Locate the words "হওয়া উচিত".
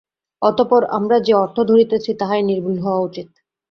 2.79-3.27